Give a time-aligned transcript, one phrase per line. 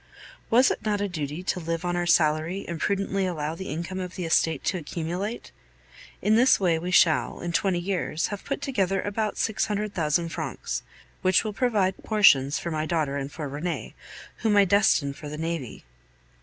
[0.49, 3.99] Was it not a duty to live on our salary and prudently allow the income
[3.99, 5.51] of the estate to accumulate?
[6.23, 10.29] In this way we shall, in twenty years, have put together about six hundred thousand
[10.29, 10.81] francs,
[11.21, 13.93] which will provide portions for my daughter and for Rene,
[14.37, 15.85] whom I destine for the navy.